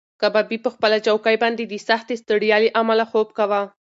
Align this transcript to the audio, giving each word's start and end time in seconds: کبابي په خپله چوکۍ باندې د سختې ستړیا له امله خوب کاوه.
کبابي 0.21 0.57
په 0.65 0.69
خپله 0.75 0.97
چوکۍ 1.05 1.35
باندې 1.43 1.63
د 1.65 1.73
سختې 1.87 2.15
ستړیا 2.21 2.57
له 2.63 2.69
امله 2.81 3.03
خوب 3.11 3.27
کاوه. 3.37 3.61